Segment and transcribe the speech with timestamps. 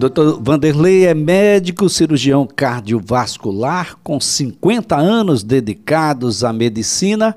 [0.00, 7.36] Doutor Vanderlei é médico cirurgião cardiovascular com 50 anos dedicados à medicina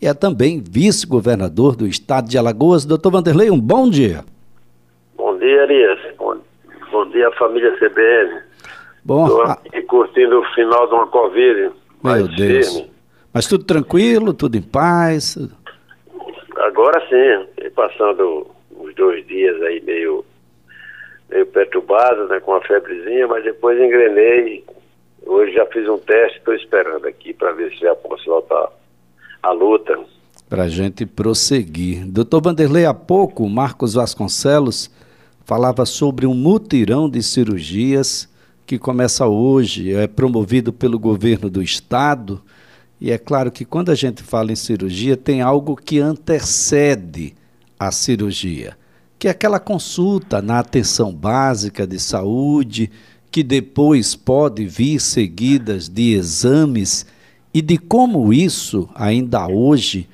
[0.00, 2.86] e é também vice-governador do estado de Alagoas.
[2.86, 4.24] Doutor Vanderlei, um bom dia.
[5.14, 5.98] Bom dia, Elias.
[6.16, 6.38] Bom,
[6.90, 8.44] bom dia, família CBN.
[9.04, 11.70] Bom, Estou aqui curtindo o final de uma Covid.
[12.02, 12.76] Meu Deus.
[12.76, 12.90] Firme.
[13.30, 15.36] Mas tudo tranquilo, tudo em paz?
[16.56, 20.24] Agora sim, passando uns dois dias aí meio,
[21.30, 24.64] meio perturbado, né, com a febrezinha, mas depois engrenei.
[25.24, 28.68] Hoje já fiz um teste, estou esperando aqui para ver se já posso voltar
[29.42, 29.98] à luta.
[30.48, 32.04] Para a gente prosseguir.
[32.06, 34.90] Doutor Vanderlei, há pouco, Marcos Vasconcelos
[35.44, 38.28] falava sobre um mutirão de cirurgias
[38.66, 42.40] que começa hoje, é promovido pelo governo do estado.
[43.00, 47.34] E é claro que quando a gente fala em cirurgia, tem algo que antecede
[47.78, 48.76] a cirurgia,
[49.20, 52.90] que é aquela consulta na atenção básica de saúde,
[53.30, 57.06] que depois pode vir seguidas de exames,
[57.52, 60.08] e de como isso, ainda hoje,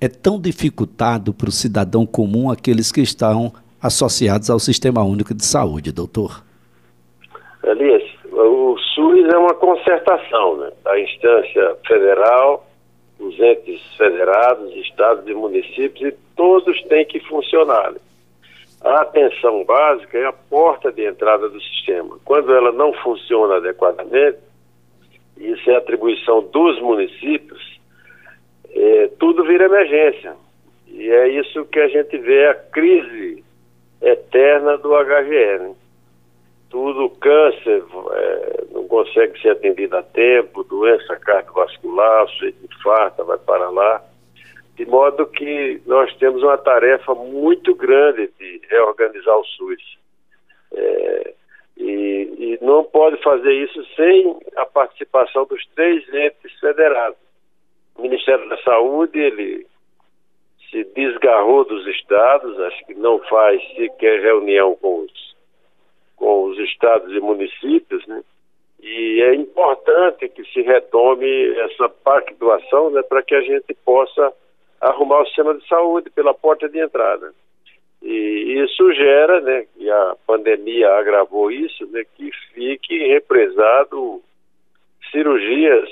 [0.00, 5.44] é tão dificultado para o cidadão comum, aqueles que estão associados ao Sistema Único de
[5.44, 6.42] Saúde, doutor.
[7.62, 10.72] Elias, o SUS é uma concertação, né?
[10.84, 12.66] A instância federal,
[13.20, 17.92] os entes federados, estados e municípios, e todos têm que funcionar.
[17.92, 17.98] Né?
[18.80, 22.18] A atenção básica é a porta de entrada do sistema.
[22.24, 24.38] Quando ela não funciona adequadamente,
[25.36, 27.80] isso é atribuição dos municípios,
[28.70, 30.36] é, tudo vira emergência.
[30.86, 33.44] E é isso que a gente vê a crise
[34.00, 35.76] eterna do HGE.
[36.70, 43.70] Tudo, câncer é, não consegue ser atendido a tempo, doença cardiovascular, sujeito infarta, vai para
[43.70, 44.02] lá.
[44.78, 49.98] De modo que nós temos uma tarefa muito grande de reorganizar o SUS.
[50.72, 51.34] É,
[51.76, 57.18] e, e, não pode fazer isso sem a participação dos três entes federados.
[57.96, 59.66] O Ministério da Saúde, ele
[60.70, 65.36] se desgarrou dos estados, acho que não faz sequer reunião com os
[66.14, 68.22] com os estados e municípios, né?
[68.80, 74.32] E é importante que se retome essa pactuação, né, para que a gente possa
[74.80, 77.32] arrumar o sistema de saúde pela porta de entrada.
[78.02, 84.22] E isso gera, né, e a pandemia agravou isso, né, que fique represado
[85.10, 85.88] cirurgias,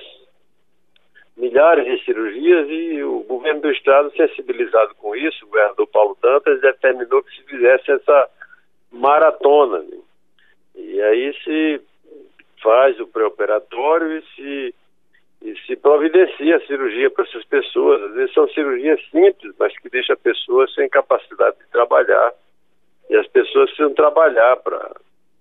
[1.36, 6.60] milhares de cirurgias, e o governo do estado, sensibilizado com isso, o governador Paulo Dantas
[6.60, 8.30] determinou que se fizesse essa
[8.90, 9.80] maratona.
[9.80, 9.98] Né?
[10.76, 11.80] E aí se
[12.62, 14.74] faz o pré-operatório e se,
[15.46, 18.02] e se providencia a cirurgia para essas pessoas.
[18.02, 22.32] Às vezes são cirurgias simples, mas que deixam a pessoa sem capacidade de trabalhar.
[23.08, 24.96] E as pessoas precisam trabalhar para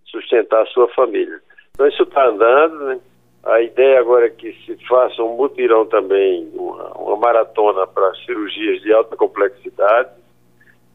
[0.05, 1.41] sustentar a sua família.
[1.71, 2.99] Então isso está andando, né?
[3.43, 8.81] A ideia agora é que se faça um mutirão também, uma, uma maratona para cirurgias
[8.81, 10.09] de alta complexidade,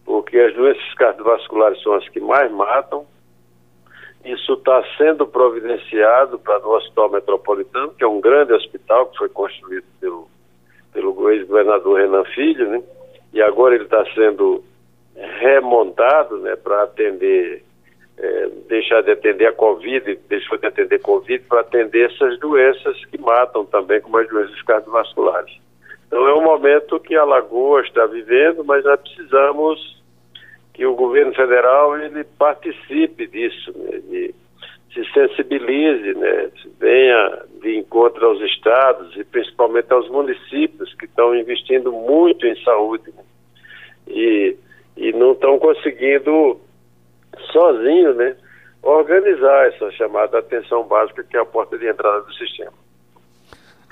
[0.05, 3.07] porque as doenças cardiovasculares são as que mais matam,
[4.25, 9.29] isso está sendo providenciado para o Hospital Metropolitano, que é um grande hospital que foi
[9.29, 10.29] construído pelo,
[10.93, 12.83] pelo ex-governador Renan Filho, né?
[13.33, 14.63] e agora ele está sendo
[15.39, 17.63] remontado né, para atender,
[18.19, 23.19] é, deixar de atender a Covid, deixou de atender Covid para atender essas doenças que
[23.19, 25.59] matam também, como as doenças cardiovasculares.
[26.07, 30.00] Então é um momento que a Lagoa está vivendo, mas nós precisamos
[30.81, 34.35] que o governo federal ele participe disso, né, de,
[34.95, 41.93] se sensibilize, né, venha de encontro aos estados e principalmente aos municípios que estão investindo
[41.93, 43.23] muito em saúde né,
[44.09, 44.57] e,
[44.97, 46.59] e não estão conseguindo
[47.53, 48.35] sozinho, né,
[48.83, 52.73] organizar essa chamada atenção básica que é a porta de entrada do sistema.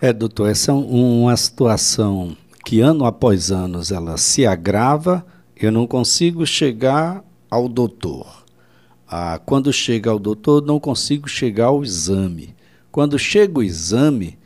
[0.01, 2.35] É, doutor, essa é uma situação
[2.65, 5.23] que ano após ano ela se agrava
[5.67, 8.45] eu não consigo chegar ao doutor.
[9.07, 12.55] Ah, quando chega ao doutor, não consigo chegar ao exame.
[12.93, 14.39] Quando chega o exame,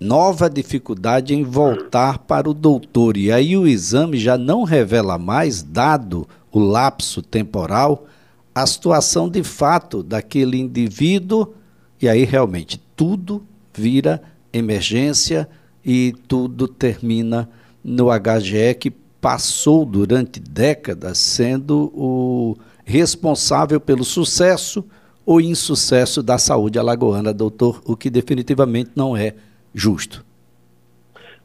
[0.00, 3.16] nova dificuldade em voltar para o doutor.
[3.16, 8.06] E aí o exame já não revela mais, dado o lapso temporal,
[8.54, 11.54] a situação de fato daquele indivíduo.
[12.00, 13.42] E aí realmente tudo
[13.74, 14.22] vira
[14.52, 15.48] emergência
[15.84, 17.48] e tudo termina
[17.82, 18.90] no HGE, que
[19.22, 24.84] passou durante décadas sendo o responsável pelo sucesso
[25.24, 29.32] ou insucesso da saúde alagoana, doutor, o que definitivamente não é
[29.72, 30.24] justo.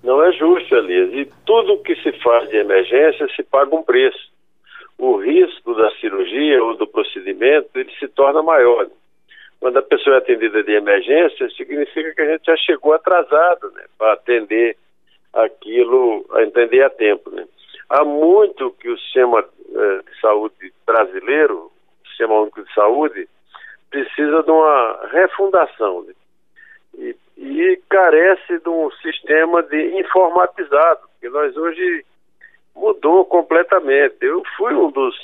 [0.04, 1.14] Não é justo, Elias.
[1.14, 4.36] E tudo que se faz de emergência se paga um preço.
[4.98, 8.88] o risco da cirurgia ou do procedimento ele se torna maior.
[9.60, 13.84] Quando a pessoa é atendida de emergência, significa que a gente já chegou atrasado né,
[13.96, 14.76] para atender
[15.32, 17.30] aquilo, a entender a tempo.
[17.30, 17.46] Né.
[17.90, 21.72] Há muito que o sistema eh, de saúde brasileiro,
[22.04, 23.30] o sistema único de saúde,
[23.90, 26.04] precisa de uma refundação.
[26.04, 26.14] Né,
[26.98, 32.06] e, e carece de um sistema de informatizado, porque nós hoje
[32.76, 34.18] mudou completamente.
[34.22, 35.16] Eu fui um dos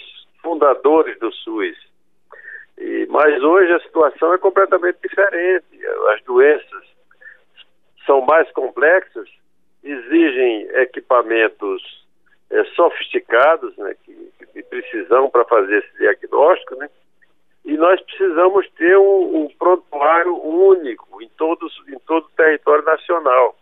[0.41, 1.77] fundadores do SUS,
[2.77, 5.65] e, mas hoje a situação é completamente diferente.
[6.13, 6.83] As doenças
[8.05, 9.29] são mais complexas,
[9.83, 12.02] exigem equipamentos
[12.53, 16.89] é, sofisticados, né, que, de precisão para fazer esse diagnóstico, né?
[17.65, 23.55] E nós precisamos ter um, um prontuário único em, todos, em todo o território nacional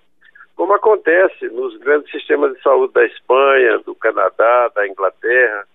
[0.61, 5.65] como acontece nos grandes sistemas de saúde da Espanha, do Canadá, da Inglaterra.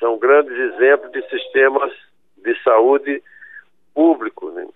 [0.00, 1.92] São grandes exemplos de sistemas
[2.38, 3.22] de saúde
[3.94, 4.66] públicos, né?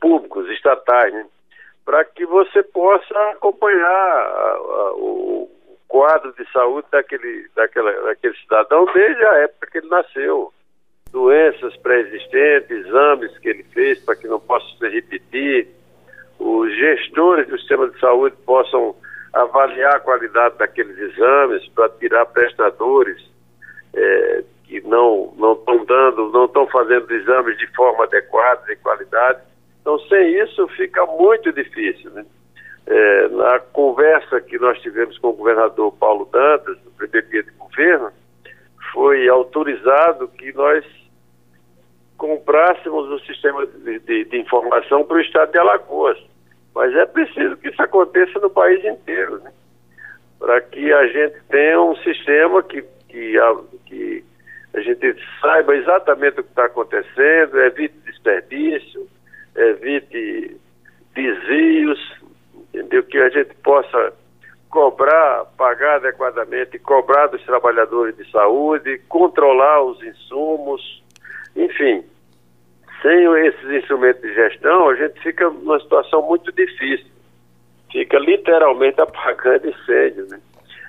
[0.00, 1.26] públicos, estatais, né?
[1.84, 5.50] para que você possa acompanhar a, a, o
[5.90, 10.52] quadro de saúde daquele, daquela, daquele cidadão desde a época que ele nasceu.
[11.10, 15.66] Doenças pré-existentes, exames que ele fez para que não possa se repetir,
[16.38, 18.94] os gestores do sistema de saúde possam
[19.32, 23.20] avaliar a qualidade daqueles exames para tirar prestadores
[23.92, 29.40] é, que não não estão dando, não estão fazendo exames de forma adequada, e qualidade.
[29.80, 32.10] Então, sem isso, fica muito difícil.
[32.12, 32.24] Né?
[32.86, 38.10] É, na conversa que nós tivemos com o governador Paulo Dantas, primeiro dia de governo,
[38.92, 40.84] foi autorizado que nós
[42.16, 46.18] comprássemos um sistema de, de, de informação para o estado de Alagoas.
[46.74, 49.52] Mas é preciso que isso aconteça no país inteiro, né?
[50.38, 53.56] para que a gente tenha um sistema que, que, a,
[53.86, 54.24] que
[54.74, 59.06] a gente saiba exatamente o que está acontecendo, evite desperdício,
[59.56, 60.56] evite
[61.14, 62.19] desvios?
[63.20, 64.14] Que a gente possa
[64.70, 71.02] cobrar, pagar adequadamente, cobrar dos trabalhadores de saúde, controlar os insumos,
[71.54, 72.02] enfim,
[73.02, 77.10] sem esses instrumentos de gestão, a gente fica numa situação muito difícil.
[77.92, 80.40] Fica literalmente apagando incêndio, né?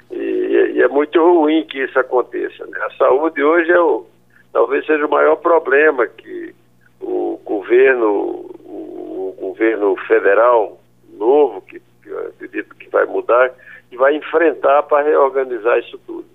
[0.09, 2.65] E, e, é muito ruim que isso aconteça.
[2.65, 2.79] Né?
[2.81, 4.05] A saúde hoje é o,
[4.53, 6.55] talvez seja o maior problema que
[7.01, 10.79] o governo, o, governo federal
[11.17, 11.81] novo, que
[12.11, 13.51] eu acredito que vai mudar,
[13.91, 16.25] e vai enfrentar para reorganizar isso tudo.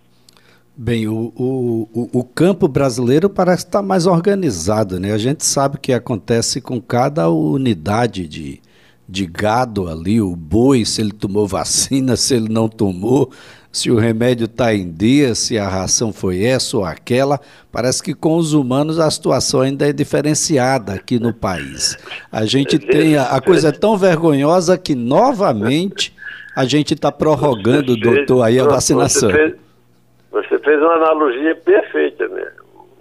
[0.79, 5.13] Bem, o, o, o, campo brasileiro parece estar mais organizado, né?
[5.13, 8.61] A gente sabe o que acontece com cada unidade de,
[9.09, 13.31] de gado ali, o boi, se ele tomou vacina, se ele não tomou,
[13.71, 17.39] se o remédio está em dia, se a ração foi essa ou aquela.
[17.71, 21.97] Parece que com os humanos a situação ainda é diferenciada aqui no país.
[22.33, 23.17] A gente tem.
[23.17, 26.17] A, a coisa é tão vergonhosa que, novamente,
[26.57, 29.31] a gente está prorrogando, doutor, aí a vacinação.
[29.31, 32.47] Você fez uma analogia perfeita, né?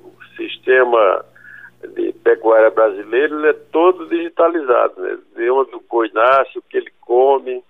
[0.04, 1.24] O sistema
[1.96, 5.18] de pecuária brasileiro ele é todo digitalizado, né?
[5.36, 7.64] De onde o boi nasce, o que ele come,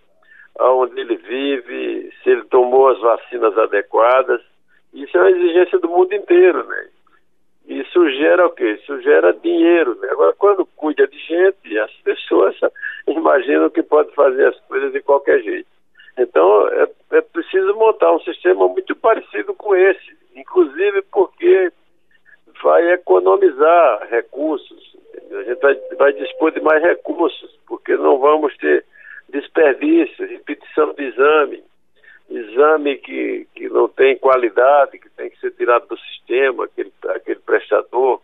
[0.57, 4.41] aonde ele vive, se ele tomou as vacinas adequadas.
[4.93, 6.87] Isso é uma exigência do mundo inteiro, né?
[7.67, 8.77] Isso gera o quê?
[8.81, 9.95] Isso gera dinheiro.
[9.95, 10.09] Né?
[10.11, 12.55] Agora, quando cuida de gente, as pessoas
[13.07, 15.67] imaginam que pode fazer as coisas de qualquer jeito.
[16.17, 21.71] Então, é, é preciso montar um sistema muito parecido com esse, inclusive porque
[22.63, 24.95] vai economizar recursos,
[25.31, 28.85] a gente vai, vai dispor de mais recursos, porque não vamos ter
[29.29, 31.63] desperdício, repetição de exame,
[32.29, 37.39] exame que, que não tem qualidade, que tem que ser tirado do sistema, aquele, aquele
[37.39, 38.21] prestador,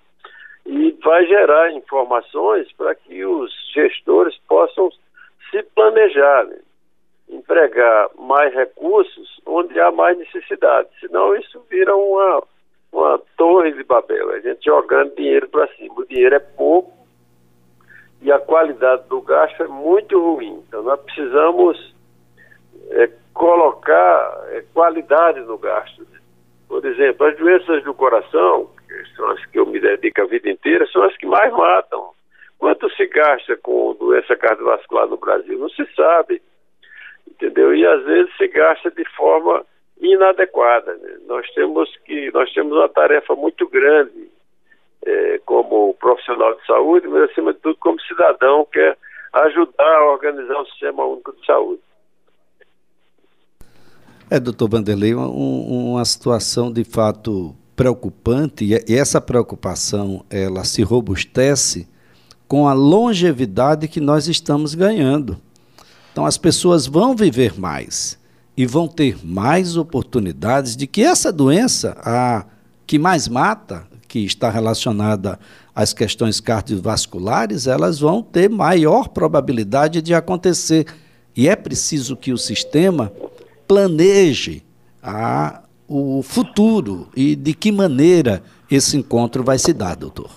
[0.65, 4.89] e vai gerar informações para que os gestores possam
[5.49, 6.45] se planejar.
[6.45, 6.59] Né?
[7.31, 10.89] empregar mais recursos onde há mais necessidade.
[10.99, 12.43] Senão isso vira uma,
[12.91, 15.95] uma torre de Babel, a gente jogando dinheiro para cima.
[15.97, 16.91] O dinheiro é pouco
[18.21, 20.63] e a qualidade do gasto é muito ruim.
[20.67, 21.95] Então nós precisamos
[22.91, 26.05] é, colocar é, qualidade no gasto.
[26.67, 30.49] Por exemplo, as doenças do coração, que são as que eu me dedico a vida
[30.49, 32.11] inteira, são as que mais matam.
[32.57, 35.57] Quanto se gasta com doença cardiovascular no Brasil?
[35.57, 36.41] Não se sabe
[37.41, 37.73] entendeu?
[37.73, 39.65] E às vezes se gasta de forma
[40.01, 40.93] inadequada.
[40.95, 41.17] Né?
[41.27, 44.29] Nós temos que nós temos uma tarefa muito grande
[45.05, 48.95] é, como profissional de saúde, mas acima de tudo como cidadão que é
[49.33, 51.81] ajudar a organizar o sistema único de saúde.
[54.29, 61.87] É, doutor Vanderlei, um, uma situação de fato preocupante e essa preocupação ela se robustece
[62.47, 65.37] com a longevidade que nós estamos ganhando.
[66.11, 68.20] Então as pessoas vão viver mais
[68.55, 72.45] e vão ter mais oportunidades de que essa doença, a
[72.85, 75.39] que mais mata, que está relacionada
[75.73, 80.85] às questões cardiovasculares, elas vão ter maior probabilidade de acontecer.
[81.35, 83.11] E é preciso que o sistema
[83.65, 84.63] planeje
[85.01, 90.29] a, o futuro e de que maneira esse encontro vai se dar, doutor.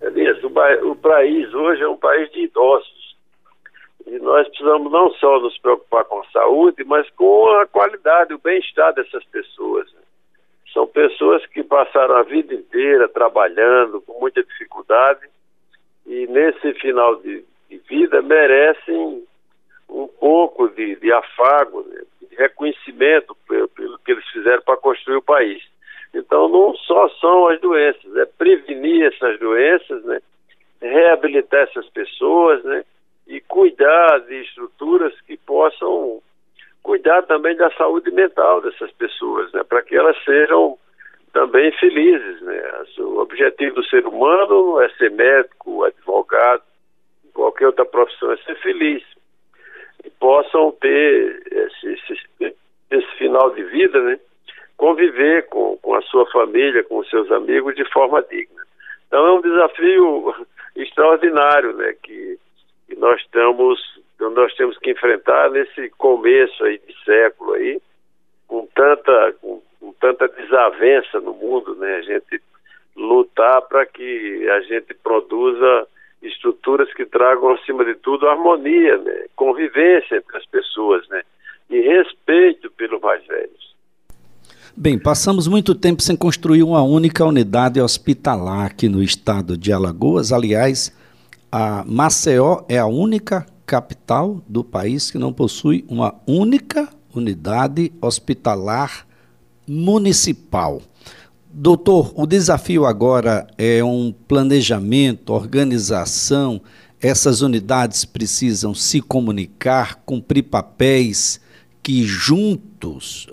[0.00, 2.89] O, o país hoje é um país de idosos.
[4.10, 8.38] E nós precisamos não só nos preocupar com a saúde, mas com a qualidade, o
[8.38, 9.88] bem-estar dessas pessoas.
[10.72, 15.20] São pessoas que passaram a vida inteira trabalhando com muita dificuldade
[16.04, 19.24] e nesse final de, de vida merecem
[19.88, 25.18] um pouco de, de afago, né, de reconhecimento pelo, pelo que eles fizeram para construir
[25.18, 25.62] o país.
[26.12, 30.20] Então não só são as doenças, é prevenir essas doenças, né,
[30.82, 32.84] reabilitar essas pessoas, né,
[33.30, 36.20] e cuidar de estruturas que possam
[36.82, 40.76] cuidar também da saúde mental dessas pessoas, né, para que elas sejam
[41.32, 42.60] também felizes, né?
[42.98, 46.62] O objetivo do ser humano é ser médico, advogado,
[47.32, 49.04] qualquer outra profissão é ser feliz
[50.04, 52.56] e possam ter esse, esse,
[52.90, 54.18] esse final de vida, né?
[54.76, 58.64] Conviver com, com a sua família, com os seus amigos de forma digna.
[59.06, 60.34] Então é um desafio
[60.74, 61.94] extraordinário, né?
[62.02, 62.40] Que
[62.90, 63.80] que nós estamos,
[64.18, 67.80] nós temos que enfrentar nesse começo aí de século aí,
[68.48, 71.96] com tanta, com, com tanta desavença no mundo, né?
[71.96, 72.42] A gente
[72.96, 75.86] lutar para que a gente produza
[76.20, 79.26] estruturas que tragam, acima de tudo, harmonia, né?
[79.34, 81.22] convivência entre as pessoas, né?
[81.70, 83.70] e respeito pelos mais velhos.
[84.76, 90.32] Bem, passamos muito tempo sem construir uma única unidade hospitalar aqui no estado de Alagoas.
[90.32, 90.94] Aliás,
[91.50, 99.06] a Maceió é a única capital do país que não possui uma única unidade hospitalar
[99.66, 100.80] municipal.
[101.52, 106.60] Doutor, o desafio agora é um planejamento, organização.
[107.00, 111.40] Essas unidades precisam se comunicar, cumprir papéis
[111.82, 113.26] que juntos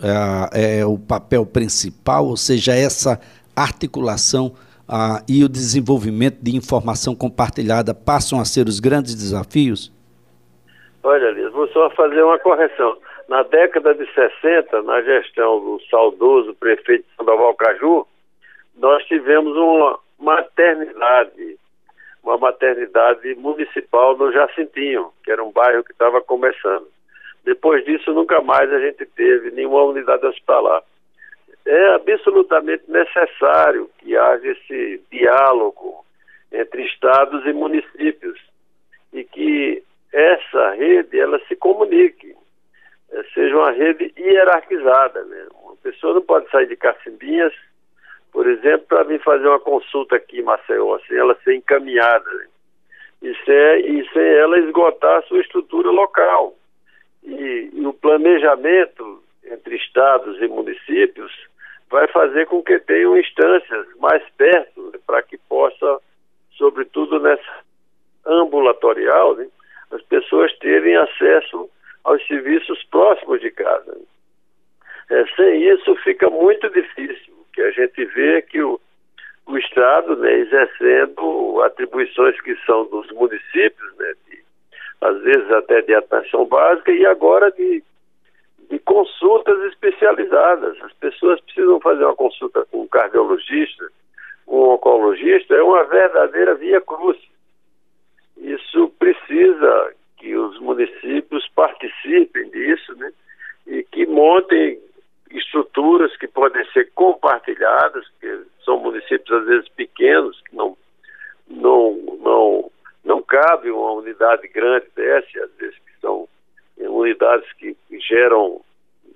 [0.51, 3.19] é, é o papel principal, ou seja, essa
[3.55, 4.53] articulação
[4.87, 9.91] ah, e o desenvolvimento de informação compartilhada passam a ser os grandes desafios?
[11.03, 12.97] Olha, Liz, vou só fazer uma correção.
[13.27, 18.07] Na década de 60, na gestão do saudoso prefeito Sandoval Caju,
[18.77, 21.57] nós tivemos uma maternidade,
[22.23, 26.87] uma maternidade municipal no Jacintinho, que era um bairro que estava começando.
[27.43, 30.81] Depois disso, nunca mais a gente teve nenhuma unidade hospitalar
[31.67, 36.05] é absolutamente necessário que haja esse diálogo
[36.51, 38.39] entre estados e municípios
[39.11, 39.83] e que
[40.13, 42.33] essa rede ela se comunique,
[43.11, 45.23] é, seja uma rede hierarquizada.
[45.25, 45.47] Né?
[45.63, 47.53] Uma pessoa não pode sair de Cacimbinhas,
[48.31, 52.45] por exemplo, para vir fazer uma consulta aqui em Maceió, sem ela ser encaminhada né?
[53.23, 56.55] e, sem, e sem ela esgotar a sua estrutura local.
[57.23, 61.31] E, e o planejamento entre estados e municípios
[61.89, 65.99] vai fazer com que tenham instâncias mais perto para que possa,
[66.57, 67.65] sobretudo nessa
[68.25, 69.47] ambulatorial, né,
[69.91, 71.69] as pessoas terem acesso
[72.03, 73.97] aos serviços próximos de casa.
[75.09, 78.79] É, sem isso fica muito difícil, que a gente vê que o,
[79.45, 84.43] o Estado, né, exercendo atribuições que são dos municípios, né, de,
[85.01, 87.81] às vezes até de atenção básica e agora de
[88.69, 90.81] de consultas especializadas.
[90.81, 93.89] As pessoas precisam fazer uma consulta com um cardiologista,
[94.45, 97.17] com um oncologista, é uma verdadeira via cruz.
[98.37, 103.11] Isso precisa que os municípios participem disso, né?
[103.67, 104.79] E que montem
[105.31, 110.77] estruturas que podem ser compartilhadas, porque são municípios às vezes pequenos, que não,
[111.47, 112.71] não, não,
[113.03, 115.77] não cabe uma unidade grande dessa, às vezes
[116.97, 117.75] unidades que
[118.07, 118.61] geram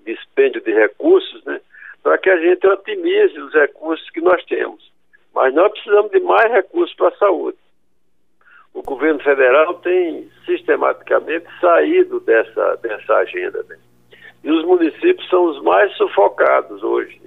[0.05, 1.59] dispêndio de recursos, né,
[2.01, 4.91] para que a gente otimize os recursos que nós temos.
[5.33, 7.57] Mas nós precisamos de mais recursos para a saúde.
[8.73, 13.63] O governo federal tem sistematicamente saído dessa, dessa agenda.
[13.69, 13.77] Né?
[14.43, 17.21] E os municípios são os mais sufocados hoje.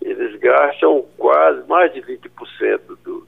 [0.00, 3.26] Eles gastam quase mais de 20% do,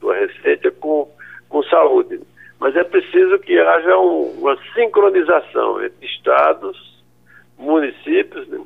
[0.00, 1.10] da receita com,
[1.48, 2.20] com saúde.
[2.60, 6.76] Mas é preciso que haja um, uma sincronização entre estados,
[7.56, 8.60] municípios né,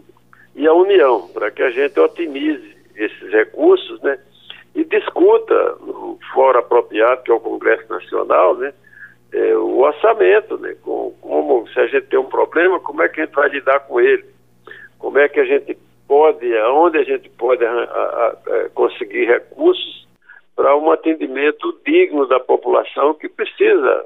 [0.55, 4.19] e a União, para que a gente otimize esses recursos, né?
[4.75, 8.73] E discuta no fórum apropriado, que é o Congresso Nacional, né?
[9.33, 10.75] É, o orçamento, né?
[10.83, 13.81] Com, como, se a gente tem um problema, como é que a gente vai lidar
[13.81, 14.25] com ele?
[14.99, 20.02] Como é que a gente pode, aonde a gente pode a, a, a, conseguir recursos
[20.55, 24.05] para um atendimento digno da população que precisa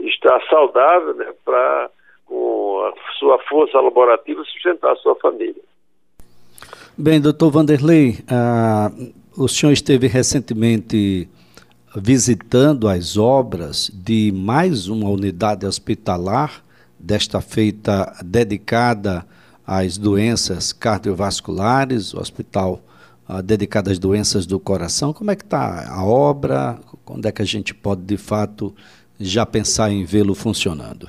[0.00, 1.90] estar saudável né, para,
[2.24, 5.62] com a sua força laborativa, sustentar a sua família.
[6.96, 8.90] Bem, doutor Vanderlei, ah,
[9.36, 11.28] o senhor esteve recentemente
[11.96, 16.62] visitando as obras de mais uma unidade hospitalar,
[16.98, 19.24] desta feita dedicada
[19.64, 22.80] às doenças cardiovasculares, o hospital
[23.28, 25.12] uh, dedicado às doenças do coração.
[25.12, 26.78] Como é que está a obra?
[27.04, 28.74] Quando é que a gente pode, de fato,
[29.20, 31.08] já pensar em vê-lo funcionando?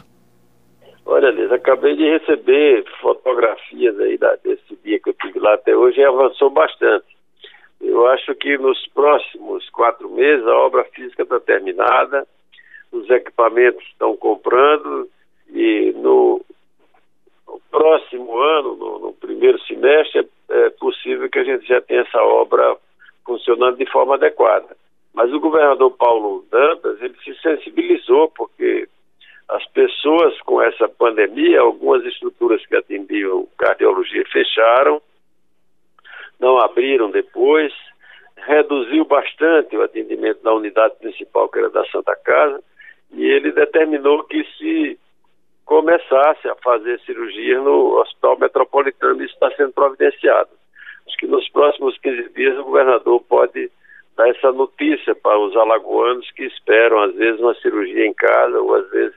[1.06, 5.76] Olha, Liz, acabei de receber fotografias aí da, desse dia que eu tive lá até
[5.76, 7.08] hoje e avançou bastante.
[7.82, 12.28] Eu acho que nos próximos quatro meses a obra física está terminada,
[12.92, 15.10] os equipamentos estão comprando
[15.52, 16.42] e no
[17.72, 22.78] próximo ano, no, no, primeiro semestre, é, possível que a gente já tenha essa obra
[23.26, 24.76] funcionando de forma adequada.
[25.14, 28.88] Mas o governador Paulo Dantas, ele se sensibilizou porque
[29.48, 35.02] as pessoas com essa pandemia, algumas estruturas que atendiam cardiologia fecharam,
[36.40, 37.74] não abriram depois,
[38.38, 42.64] reduziu bastante o atendimento na unidade principal, que era da Santa Casa,
[43.12, 45.00] e ele determinou que se
[45.70, 50.50] começasse a fazer cirurgia no Hospital Metropolitano, isso está sendo providenciado.
[51.08, 53.72] Acho que nos próximos 15 dias o governador pode
[54.18, 58.74] dar essa notícia para os alagoanos que esperam, às vezes, uma cirurgia em casa ou
[58.74, 59.16] às vezes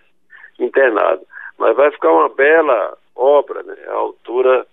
[0.59, 1.23] internado.
[1.59, 4.67] Mas vai ficar uma bela obra, né, altura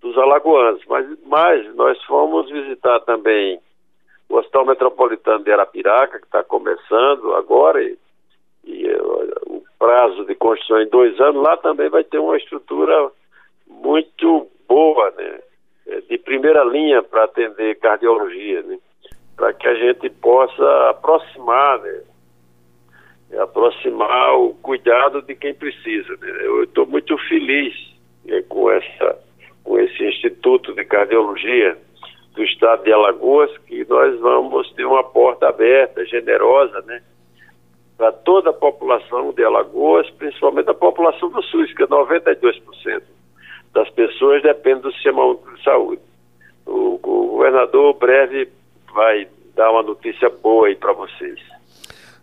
[0.00, 0.84] dos alagoanos.
[0.88, 3.58] Mas, mas nós fomos visitar também
[4.28, 7.98] o Hospital Metropolitano de Arapiraca, que está começando agora, e,
[8.64, 8.86] e
[9.46, 9.53] o
[9.84, 13.10] prazo de construção em dois anos, lá também vai ter uma estrutura
[13.68, 15.40] muito boa, né?
[15.86, 18.78] É, de primeira linha para atender cardiologia, né?
[19.36, 22.00] para que a gente possa aproximar, né?
[23.38, 26.16] aproximar o cuidado de quem precisa.
[26.16, 26.30] Né?
[26.40, 27.74] Eu estou muito feliz
[28.24, 29.22] né, com essa
[29.62, 31.76] com esse Instituto de Cardiologia
[32.34, 37.02] do Estado de Alagoas, que nós vamos ter uma porta aberta, generosa, né?
[37.96, 43.02] Para toda a população de Alagoas, principalmente a população do SUS, que é 92%
[43.74, 46.02] das pessoas dependem do Sistema Único de Saúde.
[46.64, 48.48] O, o governador breve
[48.94, 51.38] vai dar uma notícia boa aí para vocês.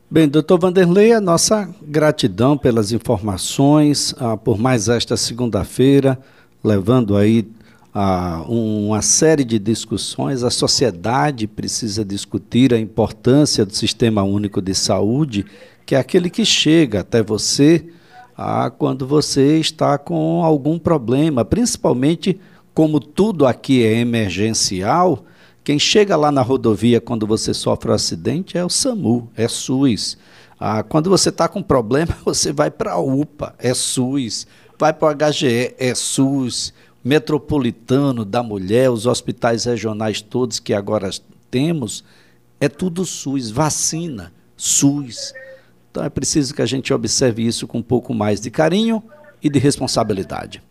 [0.10, 6.18] Bem, doutor Vanderlei, a nossa gratidão pelas informações, ah, por mais esta segunda-feira
[6.64, 7.46] levando aí
[7.94, 10.44] a uma série de discussões.
[10.44, 15.46] A sociedade precisa discutir a importância do Sistema Único de Saúde,
[15.86, 17.86] que é aquele que chega até você
[18.80, 22.40] quando você está com algum problema, principalmente
[22.74, 25.26] como tudo aqui é emergencial.
[25.64, 30.18] Quem chega lá na rodovia quando você sofre um acidente é o SAMU, é SUS.
[30.60, 34.48] Ah, quando você está com problema, você vai para a UPA, é SUS
[34.82, 41.10] vai para o HGE, é SUS, metropolitano da mulher, os hospitais regionais todos que agora
[41.50, 42.04] temos,
[42.60, 45.34] é tudo SUS, vacina, SUS.
[45.90, 49.04] Então é preciso que a gente observe isso com um pouco mais de carinho
[49.42, 50.62] e de responsabilidade.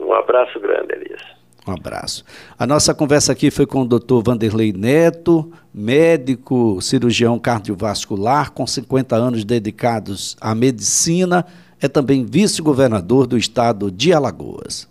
[0.00, 1.22] Um abraço grande, Elias.
[1.66, 2.24] Um abraço.
[2.58, 4.22] A nossa conversa aqui foi com o Dr.
[4.24, 11.44] Vanderlei Neto, médico, cirurgião cardiovascular, com 50 anos dedicados à medicina
[11.80, 14.88] é também vice-governador do estado de Alagoas.